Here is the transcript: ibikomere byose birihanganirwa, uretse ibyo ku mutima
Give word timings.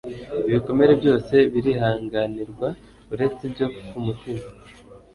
ibikomere 0.49 0.91
byose 1.01 1.35
birihanganirwa, 1.53 2.67
uretse 3.13 3.41
ibyo 3.49 3.65
ku 3.87 3.97
mutima 4.05 4.43